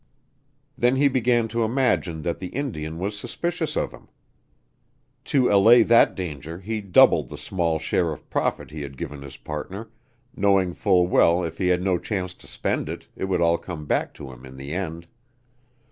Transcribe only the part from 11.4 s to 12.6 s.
if he had no chance to